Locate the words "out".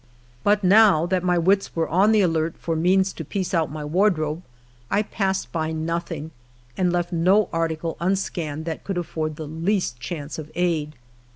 3.53-3.69